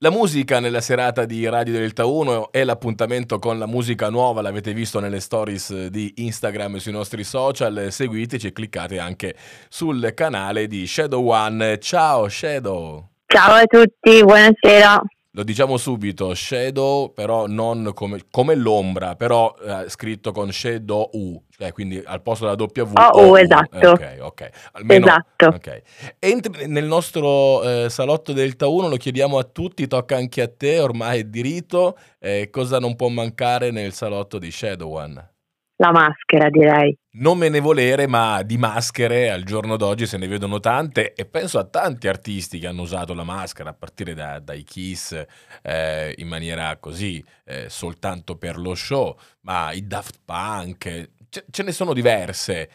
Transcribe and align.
La 0.00 0.10
musica 0.10 0.60
nella 0.60 0.82
serata 0.82 1.24
di 1.24 1.48
Radio 1.48 1.72
Delta 1.72 2.04
1 2.04 2.52
è 2.52 2.64
l'appuntamento 2.64 3.38
con 3.38 3.58
la 3.58 3.64
musica 3.64 4.10
nuova, 4.10 4.42
l'avete 4.42 4.74
visto 4.74 5.00
nelle 5.00 5.20
stories 5.20 5.86
di 5.86 6.12
Instagram 6.16 6.74
e 6.74 6.80
sui 6.80 6.92
nostri 6.92 7.24
social, 7.24 7.86
seguiteci 7.88 8.48
e 8.48 8.52
cliccate 8.52 8.98
anche 8.98 9.34
sul 9.70 10.12
canale 10.14 10.66
di 10.66 10.86
Shadow 10.86 11.26
One. 11.26 11.78
Ciao 11.78 12.28
Shadow! 12.28 13.08
Ciao 13.24 13.54
a 13.54 13.64
tutti, 13.64 14.22
buonasera. 14.22 15.02
Lo 15.36 15.42
diciamo 15.42 15.76
subito, 15.76 16.32
Shadow 16.34 17.12
però 17.12 17.46
non 17.46 17.90
come, 17.92 18.20
come 18.30 18.54
l'ombra, 18.54 19.16
però 19.16 19.54
eh, 19.62 19.84
scritto 19.90 20.32
con 20.32 20.50
Shadow 20.50 21.10
U, 21.12 21.42
cioè 21.50 21.72
quindi 21.72 22.02
al 22.02 22.22
posto 22.22 22.46
della 22.46 22.56
W. 22.56 22.92
Oh, 22.94 23.28
oh 23.28 23.38
esatto. 23.38 23.90
Ok, 23.90 24.16
ok. 24.18 24.50
Almeno, 24.72 25.04
esatto. 25.04 25.48
Okay. 25.48 25.82
Entri 26.18 26.66
nel 26.68 26.86
nostro 26.86 27.62
eh, 27.62 27.90
salotto 27.90 28.32
Delta 28.32 28.66
1, 28.66 28.88
lo 28.88 28.96
chiediamo 28.96 29.36
a 29.36 29.44
tutti, 29.44 29.86
tocca 29.86 30.16
anche 30.16 30.40
a 30.40 30.48
te, 30.48 30.80
ormai 30.80 31.20
è 31.20 31.24
di 31.24 31.42
rito, 31.42 31.98
eh, 32.18 32.48
cosa 32.50 32.78
non 32.78 32.96
può 32.96 33.08
mancare 33.08 33.70
nel 33.70 33.92
salotto 33.92 34.38
di 34.38 34.50
Shadow 34.50 34.90
One? 34.90 35.34
La 35.76 35.90
maschera, 35.90 36.48
direi. 36.48 36.96
Non 37.18 37.38
me 37.38 37.48
ne 37.48 37.60
volere, 37.60 38.06
ma 38.06 38.42
di 38.42 38.58
maschere 38.58 39.30
al 39.30 39.42
giorno 39.42 39.78
d'oggi 39.78 40.04
se 40.04 40.18
ne 40.18 40.28
vedono 40.28 40.60
tante 40.60 41.14
e 41.14 41.24
penso 41.24 41.58
a 41.58 41.64
tanti 41.64 42.08
artisti 42.08 42.58
che 42.58 42.66
hanno 42.66 42.82
usato 42.82 43.14
la 43.14 43.24
maschera, 43.24 43.70
a 43.70 43.74
partire 43.74 44.12
da, 44.12 44.38
dai 44.38 44.64
Kiss 44.64 45.24
eh, 45.62 46.12
in 46.18 46.28
maniera 46.28 46.76
così, 46.76 47.24
eh, 47.46 47.70
soltanto 47.70 48.36
per 48.36 48.58
lo 48.58 48.74
show, 48.74 49.16
ma 49.42 49.72
i 49.72 49.86
Daft 49.86 50.20
Punk, 50.26 51.08
ce, 51.30 51.44
ce 51.50 51.62
ne 51.62 51.72
sono 51.72 51.94
diverse. 51.94 52.68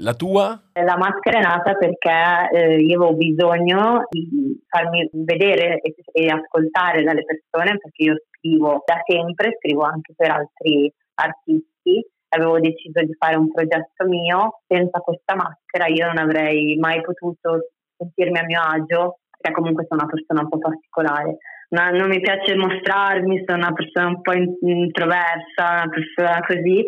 La 0.00 0.12
tua? 0.12 0.60
La 0.74 0.98
maschera 0.98 1.38
è 1.38 1.42
nata 1.42 1.72
perché 1.72 2.50
eh, 2.52 2.78
io 2.80 3.02
avevo 3.02 3.16
bisogno 3.16 4.04
di 4.10 4.62
farmi 4.68 5.08
vedere 5.12 5.80
e, 5.80 5.94
e, 6.12 6.26
ascoltare 6.26 7.02
dalle 7.02 7.24
persone 7.24 7.78
perché 7.78 8.02
io 8.02 8.16
scrivo 8.28 8.82
da 8.84 9.00
sempre, 9.06 9.56
scrivo 9.58 9.84
anche 9.84 10.12
per 10.14 10.32
altri 10.32 10.92
artisti 11.14 12.04
avevo 12.28 12.58
deciso 12.60 13.02
di 13.02 13.14
fare 13.18 13.36
un 13.36 13.50
progetto 13.52 14.06
mio, 14.06 14.60
senza 14.66 15.00
questa 15.00 15.34
maschera 15.34 15.86
io 15.86 16.06
non 16.06 16.18
avrei 16.18 16.76
mai 16.76 17.00
potuto 17.00 17.70
sentirmi 17.96 18.38
a 18.38 18.44
mio 18.44 18.60
agio, 18.60 19.18
perché 19.30 19.52
comunque 19.52 19.86
sono 19.88 20.02
una 20.02 20.10
persona 20.10 20.40
un 20.42 20.48
po' 20.48 20.58
particolare. 20.58 21.38
Ma 21.68 21.90
non 21.90 22.08
mi 22.08 22.20
piace 22.20 22.54
mostrarmi, 22.54 23.42
sono 23.44 23.58
una 23.58 23.72
persona 23.72 24.06
un 24.06 24.20
po' 24.22 24.32
introversa, 24.32 25.82
una 25.82 25.88
persona 25.90 26.40
così 26.46 26.84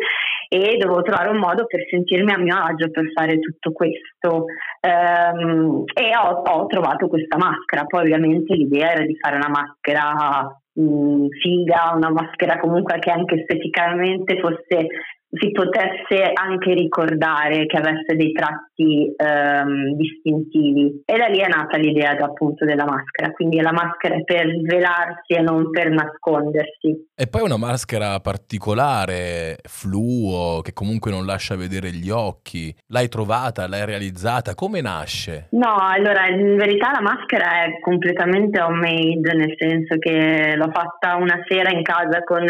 e 0.51 0.77
dovevo 0.77 1.03
trovare 1.03 1.29
un 1.29 1.37
modo 1.37 1.67
per 1.67 1.81
sentirmi 1.87 2.31
a 2.31 2.39
mio 2.39 2.57
agio 2.57 2.89
per 2.89 3.11
fare 3.13 3.39
tutto 3.39 3.71
questo 3.71 4.45
um, 4.81 5.83
e 5.93 6.15
ho, 6.15 6.41
ho, 6.41 6.65
trovato 6.65 7.07
questa 7.07 7.37
maschera. 7.37 7.85
Poi 7.85 8.01
ovviamente 8.01 8.55
l'idea 8.55 8.93
era 8.93 9.05
di 9.05 9.15
fare 9.15 9.35
una 9.35 9.49
maschera 9.49 10.59
mh, 10.73 11.27
figa, 11.41 11.93
una 11.95 12.11
maschera 12.11 12.59
comunque 12.59 12.99
che 12.99 13.11
anche 13.11 13.35
esteticamente 13.35 14.39
fosse 14.39 14.87
si 15.31 15.51
potesse 15.51 16.31
anche 16.33 16.73
ricordare 16.73 17.67
che 17.67 17.77
avesse 17.77 18.15
dei 18.15 18.31
tratti 18.31 19.13
ehm, 19.15 19.95
distintivi. 19.95 21.03
E 21.05 21.17
da 21.17 21.27
lì 21.27 21.39
è 21.39 21.47
nata 21.47 21.77
l'idea 21.77 22.17
appunto 22.17 22.65
della 22.65 22.85
maschera. 22.85 23.31
Quindi 23.31 23.61
la 23.61 23.71
maschera 23.71 24.15
è 24.15 24.23
per 24.23 24.47
svelarsi 24.63 25.33
e 25.33 25.41
non 25.41 25.69
per 25.69 25.91
nascondersi. 25.91 27.09
E 27.15 27.27
poi 27.27 27.43
una 27.43 27.57
maschera 27.57 28.19
particolare 28.19 29.57
fluo 29.63 30.61
che 30.61 30.73
comunque 30.73 31.11
non 31.11 31.25
lascia 31.25 31.55
vedere 31.55 31.91
gli 31.91 32.09
occhi. 32.09 32.73
L'hai 32.87 33.07
trovata, 33.07 33.67
l'hai 33.67 33.85
realizzata, 33.85 34.55
come 34.55 34.81
nasce? 34.81 35.47
No, 35.51 35.75
allora 35.79 36.27
in 36.27 36.55
verità 36.55 36.91
la 36.91 37.01
maschera 37.01 37.65
è 37.65 37.79
completamente 37.81 38.59
homemade 38.59 39.33
nel 39.35 39.53
senso 39.57 39.97
che 39.99 40.55
l'ho 40.59 40.71
fatta 40.71 41.15
una 41.15 41.41
sera 41.47 41.71
in 41.71 41.81
casa 41.81 42.21
con 42.23 42.45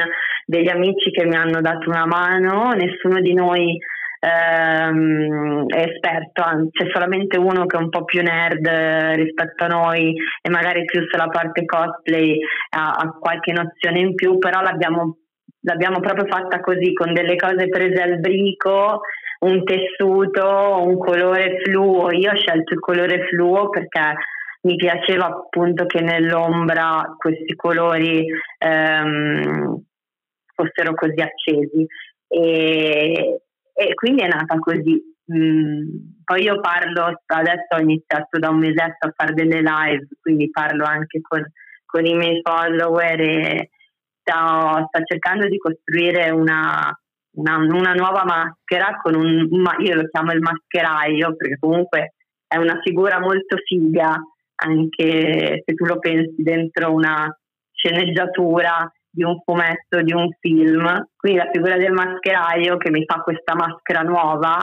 degli 0.46 0.68
amici 0.68 1.12
che 1.12 1.26
mi 1.26 1.36
hanno 1.36 1.62
dato 1.62 1.90
una 1.90 2.06
mano, 2.06 2.72
nessuno 2.72 3.22
di 3.22 3.34
noi 3.34 3.78
ehm, 4.20 5.66
è 5.68 5.82
esperto, 5.82 6.44
c'è 6.72 6.90
solamente 6.92 7.38
uno 7.38 7.66
che 7.66 7.78
è 7.78 7.80
un 7.80 7.90
po' 7.90 8.04
più 8.04 8.22
nerd 8.22 8.68
rispetto 9.16 9.64
a 9.64 9.68
noi 9.68 10.14
e 10.42 10.50
magari 10.50 10.84
più 10.86 11.06
sulla 11.08 11.28
parte 11.28 11.66
cosplay 11.66 12.38
ha, 12.72 12.92
ha 12.92 13.18
qualche 13.20 13.54
nozione 13.54 14.00
in 14.00 14.16
più, 14.16 14.40
però 14.40 14.62
l'abbiamo, 14.62 15.18
l'abbiamo 15.62 16.00
proprio 16.00 16.26
fatta 16.26 16.60
così, 16.60 16.94
con 16.94 17.14
delle 17.14 17.36
cose 17.36 17.70
prese 17.70 18.02
al 18.02 18.20
brico 18.20 19.02
un 19.40 19.64
tessuto, 19.64 20.84
un 20.84 20.98
colore 20.98 21.62
fluo. 21.64 22.12
Io 22.12 22.32
ho 22.32 22.36
scelto 22.36 22.74
il 22.74 22.80
colore 22.80 23.26
fluo 23.30 23.70
perché 23.70 24.16
mi 24.62 24.76
piaceva 24.76 25.28
appunto 25.28 25.86
che 25.86 26.02
nell'ombra 26.02 27.16
questi 27.18 27.56
colori 27.56 28.26
ehm, 28.58 29.82
fossero 30.54 30.94
così 30.94 31.22
accesi 31.22 31.86
e, 32.28 33.42
e 33.74 33.94
quindi 33.94 34.22
è 34.22 34.28
nata 34.28 34.58
così. 34.60 35.02
Mm, 35.32 35.88
poi 36.24 36.44
io 36.44 36.60
parlo, 36.60 37.22
adesso 37.28 37.76
ho 37.76 37.80
iniziato 37.80 38.40
da 38.40 38.50
un 38.50 38.58
mesetto 38.58 39.08
a 39.08 39.14
fare 39.16 39.34
delle 39.34 39.62
live, 39.62 40.08
quindi 40.20 40.50
parlo 40.50 40.84
anche 40.86 41.22
con, 41.22 41.44
con 41.86 42.06
i 42.06 42.16
miei 42.16 42.42
follower 42.44 43.22
e 43.22 43.70
sto, 44.22 44.88
sto 44.88 45.04
cercando 45.06 45.48
di 45.48 45.58
costruire 45.58 46.32
una, 46.32 46.92
una, 47.36 47.58
una, 47.58 47.94
nuova 47.94 48.24
maschera 48.26 49.00
con 49.02 49.16
un, 49.16 49.48
io 49.80 49.96
lo 49.96 50.08
chiamo 50.10 50.32
il 50.32 50.42
mascheraio 50.42 51.36
perché 51.36 51.58
comunque 51.60 52.16
è 52.48 52.58
una 52.58 52.80
figura 52.82 53.20
molto 53.20 53.58
figa 53.64 54.20
anche 54.62 55.64
se 55.66 55.74
tu 55.74 55.86
lo 55.86 56.00
pensi 56.00 56.42
dentro 56.42 56.94
una 56.94 57.34
sceneggiatura 57.72 58.92
di 59.10 59.24
un 59.24 59.40
fumetto, 59.44 60.02
di 60.02 60.14
un 60.14 60.30
film. 60.40 61.08
Quindi 61.16 61.40
la 61.40 61.50
figura 61.52 61.78
del 61.78 61.92
mascheraio 61.92 62.78
che 62.78 62.92
mi 62.92 63.04
fa 63.06 63.22
questa 63.22 63.56
maschera 63.56 64.02
nuova, 64.02 64.58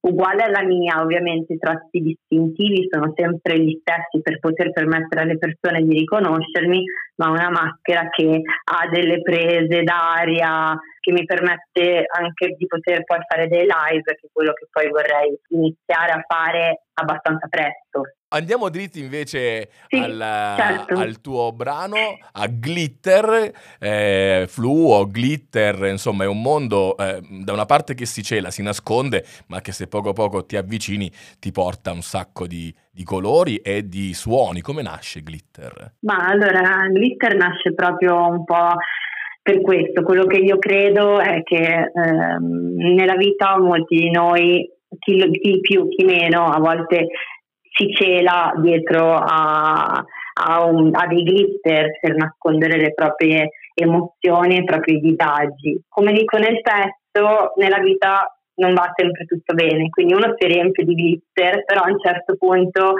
uguale 0.00 0.44
alla 0.44 0.62
mia, 0.62 1.00
ovviamente 1.00 1.54
i 1.54 1.58
tratti 1.58 2.00
distintivi 2.00 2.86
sono 2.90 3.12
sempre 3.16 3.58
gli 3.58 3.78
stessi 3.80 4.22
per 4.22 4.38
poter 4.38 4.70
permettere 4.70 5.22
alle 5.22 5.38
persone 5.38 5.82
di 5.82 5.98
riconoscermi, 5.98 6.84
ma 7.16 7.30
una 7.30 7.50
maschera 7.50 8.08
che 8.10 8.42
ha 8.64 8.88
delle 8.88 9.22
prese 9.22 9.82
d'aria, 9.82 10.78
che 11.00 11.12
mi 11.12 11.24
permette 11.24 12.04
anche 12.06 12.54
di 12.56 12.66
poter 12.66 13.04
poi 13.04 13.18
fare 13.26 13.48
dei 13.48 13.62
live, 13.62 14.02
che 14.02 14.26
è 14.26 14.30
quello 14.32 14.52
che 14.52 14.66
poi 14.70 14.88
vorrei 14.90 15.36
iniziare 15.48 16.12
a 16.12 16.24
fare 16.26 16.82
abbastanza 16.94 17.48
presto. 17.48 18.15
Andiamo 18.28 18.68
dritti 18.70 18.98
invece 18.98 19.68
sì, 19.86 19.98
al, 19.98 20.54
certo. 20.56 20.94
al, 20.98 21.20
tuo 21.20 21.52
brano, 21.52 21.96
a 22.32 22.46
Glitter, 22.48 23.52
eh, 23.78 24.46
Fluo, 24.48 25.06
Glitter, 25.06 25.84
insomma 25.84 26.24
è 26.24 26.26
un 26.26 26.42
mondo 26.42 26.96
eh, 26.96 27.20
da 27.22 27.52
una 27.52 27.66
parte 27.66 27.94
che 27.94 28.04
si 28.04 28.24
cela, 28.24 28.50
si 28.50 28.64
nasconde, 28.64 29.24
ma 29.46 29.60
che 29.60 29.70
se 29.70 29.86
poco 29.86 30.08
a 30.08 30.12
poco 30.12 30.44
ti 30.44 30.56
avvicini 30.56 31.08
ti 31.38 31.52
porta 31.52 31.92
un 31.92 32.02
sacco 32.02 32.48
di, 32.48 32.74
di 32.90 33.04
colori 33.04 33.58
e 33.58 33.88
di 33.88 34.12
suoni. 34.12 34.60
Come 34.60 34.82
nasce 34.82 35.20
Glitter? 35.20 35.92
Ma 36.00 36.26
allora, 36.26 36.88
Glitter 36.88 37.36
nasce 37.36 37.74
proprio 37.74 38.26
un 38.26 38.42
po' 38.42 38.74
per 39.40 39.60
questo, 39.60 40.02
quello 40.02 40.26
che 40.26 40.38
io 40.38 40.58
credo 40.58 41.20
è 41.20 41.44
che 41.44 41.92
ehm, 41.94 42.74
nella 42.92 43.14
vita 43.14 43.56
molti 43.56 43.94
di 43.94 44.10
noi, 44.10 44.68
chi, 44.98 45.30
chi 45.30 45.60
più, 45.60 45.86
chi 45.86 46.04
meno, 46.04 46.46
a 46.46 46.58
volte 46.58 47.06
si 47.76 47.92
cela 47.92 48.52
dietro 48.56 49.12
a, 49.12 50.02
a, 50.34 50.64
un, 50.64 50.90
a 50.94 51.06
dei 51.06 51.22
glitter 51.22 51.98
per 52.00 52.16
nascondere 52.16 52.78
le 52.78 52.94
proprie 52.94 53.50
emozioni 53.74 54.56
e 54.56 54.60
i 54.60 54.64
propri 54.64 54.98
disagi. 54.98 55.80
Come 55.88 56.12
dico 56.12 56.38
nel 56.38 56.60
testo, 56.62 57.52
nella 57.56 57.78
vita 57.78 58.30
non 58.56 58.72
va 58.72 58.90
sempre 58.94 59.26
tutto 59.26 59.52
bene, 59.52 59.90
quindi 59.90 60.14
uno 60.14 60.34
si 60.38 60.46
riempie 60.46 60.84
di 60.84 60.94
glitter, 60.94 61.64
però 61.64 61.82
a 61.82 61.90
un 61.90 61.98
certo 62.00 62.36
punto 62.38 62.94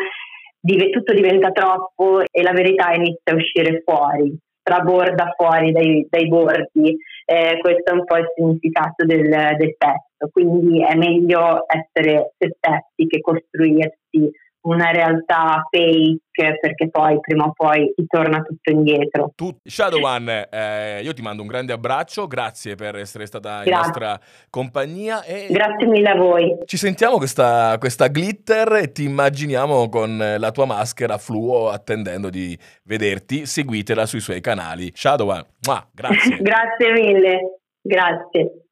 tutto 0.91 1.12
diventa 1.12 1.50
troppo 1.53 2.22
e 2.28 2.43
la 2.43 2.53
verità 2.53 2.93
inizia 2.93 3.32
a 3.32 3.37
uscire 3.37 3.82
fuori, 3.84 4.37
traborda 4.62 5.32
fuori 5.37 5.70
dai, 5.70 6.06
dai 6.11 6.26
bordi. 6.26 6.96
Eh, 7.25 7.58
questo 7.61 7.93
è 7.93 7.93
un 7.93 8.05
po' 8.05 8.17
il 8.17 8.26
significato 8.34 9.05
del, 9.05 9.29
del 9.29 9.76
testo, 9.79 10.29
quindi 10.32 10.82
è 10.82 10.94
meglio 10.96 11.64
essere 11.67 12.34
se 12.37 12.56
stessi 12.56 13.06
che 13.08 13.20
costruirsi 13.20 14.31
una 14.67 14.91
realtà 14.91 15.67
fake 15.71 16.59
perché 16.61 16.91
poi 16.91 17.19
prima 17.21 17.45
o 17.45 17.53
poi 17.53 17.93
ti 17.95 18.07
torna 18.07 18.43
tutto 18.43 18.71
indietro. 18.71 19.33
Tu, 19.35 19.57
Shadow 19.65 20.03
One, 20.03 20.49
eh, 20.51 21.01
io 21.03 21.15
ti 21.15 21.23
mando 21.23 21.43
un 21.43 21.49
grande 21.49 21.73
abbraccio, 21.73 22.27
grazie 22.27 22.75
per 22.75 22.97
essere 22.97 23.27
stata 23.27 23.63
grazie. 23.63 23.71
in 23.71 23.79
nostra 23.79 24.21
compagnia. 24.51 25.23
E 25.25 25.47
grazie 25.51 25.87
mille 25.87 26.11
a 26.11 26.17
voi. 26.17 26.59
Ci 26.65 26.77
sentiamo 26.77 27.17
questa, 27.17 27.77
questa 27.79 28.09
glitter 28.09 28.73
e 28.75 28.93
ti 28.93 29.05
immaginiamo 29.05 29.89
con 29.89 30.37
la 30.39 30.51
tua 30.51 30.67
maschera 30.67 31.17
fluo 31.17 31.71
attendendo 31.71 32.29
di 32.29 32.59
vederti. 32.85 33.47
Seguitela 33.47 34.05
sui 34.05 34.21
suoi 34.21 34.41
canali. 34.41 34.91
Shadow 34.95 35.29
One, 35.29 35.47
grazie. 35.93 36.37
grazie 36.43 36.93
mille, 36.93 37.61
grazie. 37.81 38.61